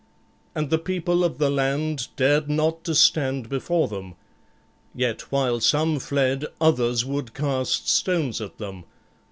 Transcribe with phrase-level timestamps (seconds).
[0.55, 4.15] And the people of the land dared not to stand before them;
[4.95, 8.85] yet while some fled, others would cast stones at them.